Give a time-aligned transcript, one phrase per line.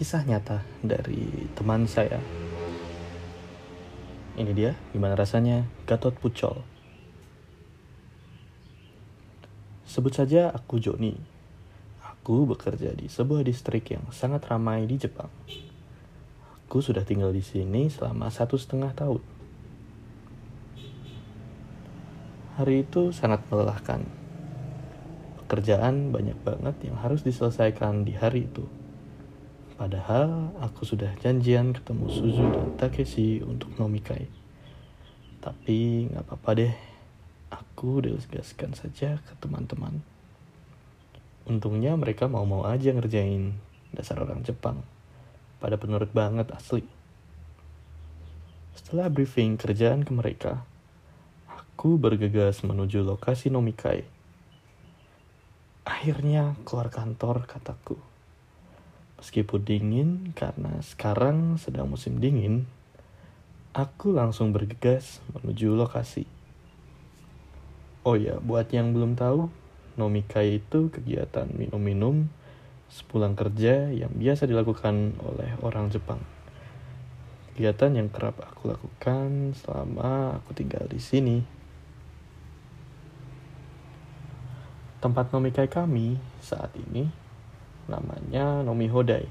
[0.00, 2.16] kisah nyata dari teman saya.
[4.32, 6.64] Ini dia, gimana rasanya Gatot Pucol.
[9.84, 11.20] Sebut saja aku Joni.
[12.00, 15.28] Aku bekerja di sebuah distrik yang sangat ramai di Jepang.
[16.64, 19.20] Aku sudah tinggal di sini selama satu setengah tahun.
[22.56, 24.00] Hari itu sangat melelahkan.
[25.44, 28.79] Pekerjaan banyak banget yang harus diselesaikan di hari itu.
[29.80, 34.28] Padahal aku sudah janjian ketemu Suzu dan Takeshi untuk nomikai.
[35.40, 36.74] Tapi nggak apa-apa deh,
[37.48, 40.04] aku delegaskan saja ke teman-teman.
[41.48, 43.56] Untungnya mereka mau-mau aja ngerjain
[43.96, 44.84] dasar orang Jepang.
[45.64, 46.84] Pada penurut banget asli.
[48.76, 50.60] Setelah briefing kerjaan ke mereka,
[51.80, 54.04] Aku bergegas menuju lokasi nomikai.
[55.88, 57.96] Akhirnya keluar kantor, kataku.
[59.20, 62.64] Meskipun dingin, karena sekarang sedang musim dingin,
[63.76, 66.24] aku langsung bergegas menuju lokasi.
[68.00, 69.52] Oh ya, buat yang belum tahu,
[70.00, 72.32] nomikai itu kegiatan minum-minum
[72.88, 76.24] sepulang kerja yang biasa dilakukan oleh orang Jepang.
[77.52, 81.38] Kegiatan yang kerap aku lakukan selama aku tinggal di sini.
[85.04, 87.29] Tempat nomikai kami saat ini
[87.90, 89.26] namanya Nomi Hodai.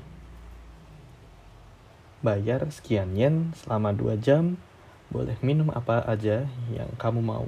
[2.20, 4.60] Bayar sekian yen selama 2 jam,
[5.08, 7.48] boleh minum apa aja yang kamu mau.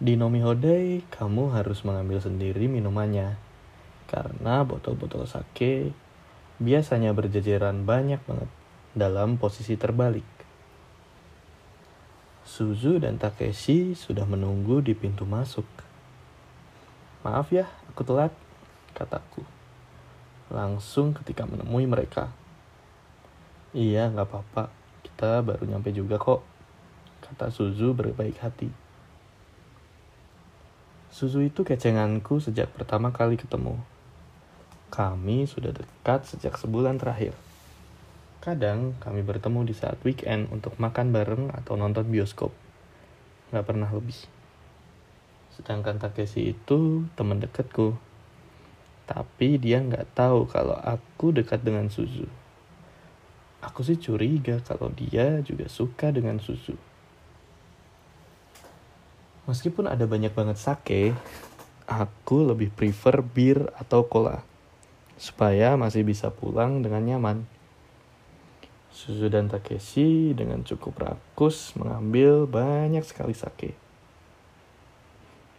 [0.00, 3.36] Di Nomi Hodai, kamu harus mengambil sendiri minumannya.
[4.08, 5.92] Karena botol-botol sake
[6.56, 8.50] biasanya berjajaran banyak banget
[8.96, 10.24] dalam posisi terbalik.
[12.46, 15.66] Suzu dan Takeshi sudah menunggu di pintu masuk.
[17.26, 18.30] Maaf ya, aku telat,
[18.94, 19.55] kataku.
[20.50, 22.30] Langsung ketika menemui mereka.
[23.74, 24.70] Iya, nggak apa-apa.
[25.02, 26.42] Kita baru nyampe juga kok,
[27.24, 28.70] kata Suzu berbaik hati.
[31.10, 33.80] Suzu itu kecenganku sejak pertama kali ketemu.
[34.92, 37.34] Kami sudah dekat sejak sebulan terakhir.
[38.44, 42.54] Kadang kami bertemu di saat weekend untuk makan bareng atau nonton bioskop.
[43.50, 44.14] Nggak pernah lebih.
[45.56, 47.98] Sedangkan Takeshi itu teman dekatku.
[49.06, 52.26] Tapi dia nggak tahu kalau aku dekat dengan Suzu.
[53.62, 56.74] Aku sih curiga kalau dia juga suka dengan Suzu.
[59.46, 61.14] Meskipun ada banyak banget sake,
[61.86, 64.42] aku lebih prefer bir atau cola.
[65.14, 67.46] Supaya masih bisa pulang dengan nyaman.
[68.90, 73.85] Suzu dan Takeshi dengan cukup rakus mengambil banyak sekali sake.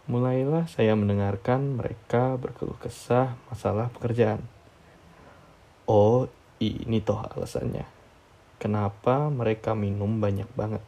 [0.08, 4.40] Mulailah saya mendengarkan mereka berkeluh kesah masalah pekerjaan.
[5.84, 6.32] Oh,
[6.64, 7.84] ini toh alasannya.
[8.56, 10.80] Kenapa mereka minum banyak banget?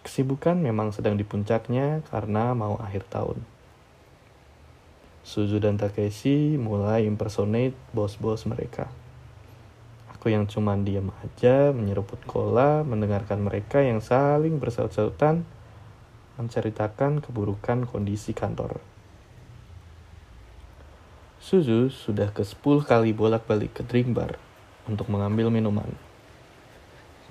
[0.00, 3.44] Kesibukan memang sedang di puncaknya karena mau akhir tahun.
[5.26, 8.88] Suzu dan Takeshi mulai impersonate bos-bos mereka.
[10.16, 15.44] Aku yang cuman diam aja, menyeruput cola, mendengarkan mereka yang saling bersaut-sautan,
[16.36, 18.80] menceritakan keburukan kondisi kantor.
[21.40, 24.36] Suzu sudah ke 10 kali bolak-balik ke drink bar
[24.84, 25.88] untuk mengambil minuman.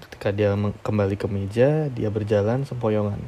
[0.01, 3.19] Ketika dia kembali ke meja, dia berjalan sempoyongan.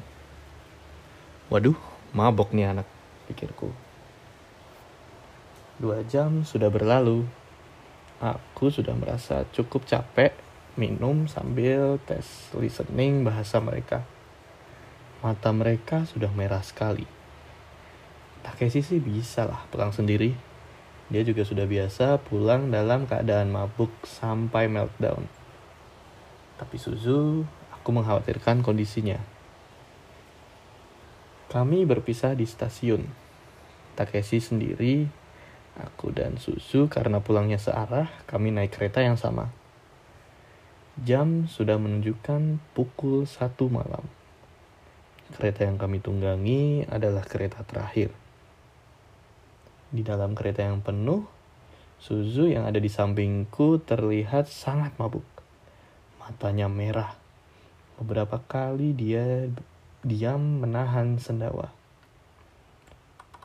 [1.47, 1.77] Waduh,
[2.11, 2.87] mabok nih anak,
[3.31, 3.71] pikirku.
[5.77, 7.27] Dua jam sudah berlalu.
[8.17, 10.33] Aku sudah merasa cukup capek
[10.73, 14.01] minum sambil tes listening bahasa mereka.
[15.27, 17.03] Mata mereka sudah merah sekali.
[18.47, 20.31] Takeshi sih bisa lah pulang sendiri.
[21.11, 25.27] Dia juga sudah biasa pulang dalam keadaan mabuk sampai meltdown.
[26.55, 27.43] Tapi Suzu,
[27.75, 29.19] aku mengkhawatirkan kondisinya.
[31.51, 33.03] Kami berpisah di stasiun.
[33.99, 35.11] Takeshi sendiri,
[35.75, 39.51] aku dan Suzu karena pulangnya searah, kami naik kereta yang sama.
[41.03, 44.07] Jam sudah menunjukkan pukul satu malam.
[45.37, 48.09] Kereta yang kami tunggangi adalah kereta terakhir.
[49.93, 51.37] Di dalam kereta yang penuh,
[51.97, 55.25] Suzu yang ada di sampingku terlihat sangat mabuk.
[56.21, 57.17] Matanya merah.
[57.97, 59.49] Beberapa kali dia
[60.05, 61.73] diam menahan sendawa.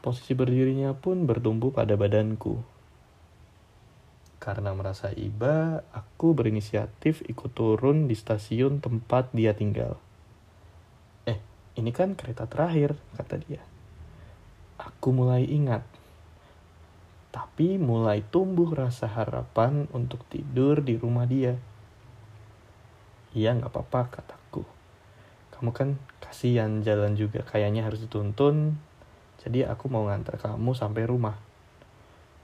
[0.05, 2.61] Posisi berdirinya pun bertumbuh pada badanku.
[4.37, 9.97] Karena merasa iba, aku berinisiatif ikut turun di stasiun tempat dia tinggal.
[11.73, 13.65] Ini kan kereta terakhir, kata dia.
[14.77, 15.81] Aku mulai ingat.
[17.33, 21.57] Tapi mulai tumbuh rasa harapan untuk tidur di rumah dia.
[23.33, 24.69] Iya, nggak apa-apa, kataku.
[25.57, 28.77] Kamu kan kasihan jalan juga, kayaknya harus dituntun.
[29.41, 31.41] Jadi aku mau ngantar kamu sampai rumah.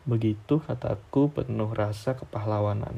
[0.09, 2.97] Begitu kataku penuh rasa kepahlawanan.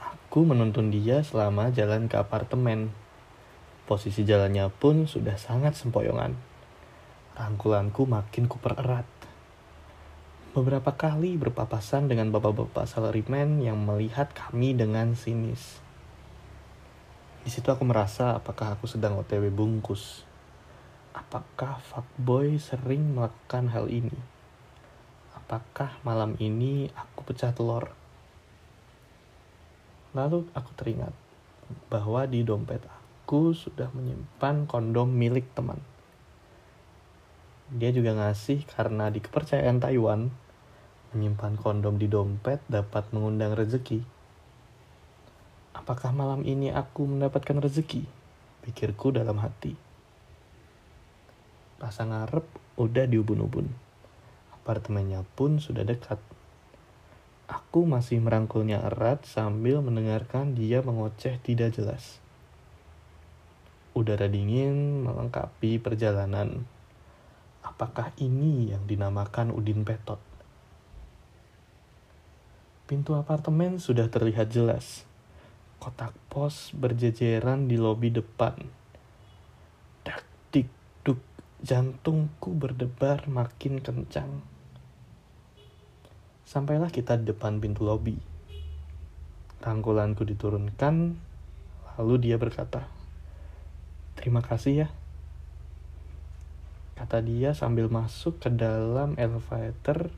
[0.00, 3.03] Aku menuntun dia selama jalan ke apartemen.
[3.84, 6.32] Posisi jalannya pun sudah sangat sempoyongan.
[7.36, 9.04] Rangkulanku makin kupererat.
[10.54, 15.82] Beberapa kali berpapasan dengan bapak-bapak salaryman yang melihat kami dengan sinis.
[17.44, 20.24] Di situ aku merasa apakah aku sedang OTW bungkus.
[21.12, 24.34] Apakah fuckboy sering melakukan hal ini?
[25.44, 27.92] apakah malam ini aku pecah telur?
[30.16, 31.12] Lalu aku teringat
[31.92, 35.80] bahwa di dompet aku sudah menyimpan kondom milik teman.
[37.72, 40.28] Dia juga ngasih karena di kepercayaan Taiwan,
[41.16, 44.04] menyimpan kondom di dompet dapat mengundang rezeki.
[45.72, 48.04] Apakah malam ini aku mendapatkan rezeki?
[48.62, 49.72] Pikirku dalam hati.
[51.80, 52.44] Rasa ngarep
[52.76, 53.68] udah diubun-ubun.
[54.54, 56.20] Apartemennya pun sudah dekat.
[57.44, 62.23] Aku masih merangkulnya erat sambil mendengarkan dia mengoceh tidak jelas.
[63.94, 66.66] Udara dingin melengkapi perjalanan.
[67.62, 70.18] Apakah ini yang dinamakan Udin Petot?
[72.90, 75.06] Pintu apartemen sudah terlihat jelas.
[75.78, 78.58] Kotak pos berjejeran di lobi depan.
[80.02, 80.68] Dak dik
[81.06, 81.22] duk,
[81.62, 84.42] jantungku berdebar makin kencang.
[86.44, 88.18] Sampailah kita di depan pintu lobi.
[89.64, 91.16] Rangkulanku diturunkan,
[91.96, 92.93] lalu dia berkata,
[94.24, 94.88] Terima kasih ya.
[96.96, 100.08] Kata dia sambil masuk ke dalam elevator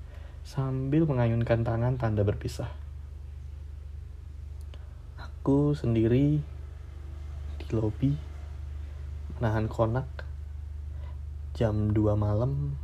[0.46, 2.70] sambil mengayunkan tangan tanda berpisah.
[5.18, 6.38] Aku sendiri
[7.58, 8.14] di lobi
[9.34, 10.06] menahan konak
[11.58, 12.78] jam 2 malam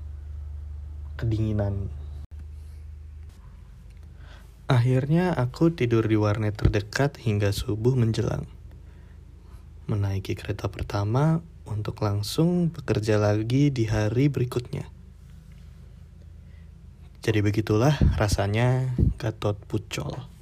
[1.14, 1.86] kedinginan.
[4.66, 8.50] Akhirnya aku tidur di warnet terdekat hingga subuh menjelang
[9.93, 14.89] menaiki kereta pertama untuk langsung bekerja lagi di hari berikutnya.
[17.23, 20.33] Jadi begitulah rasanya Gatot Pucol.